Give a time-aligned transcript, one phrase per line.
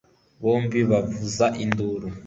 [0.43, 2.07] bombi bavuza induru